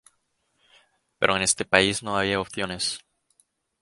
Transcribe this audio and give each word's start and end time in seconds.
Pero 1.19 1.35
en 1.35 1.43
este 1.43 1.63
país 1.63 2.01
no 2.01 2.17
había 2.17 2.39
opciones". 2.41 3.05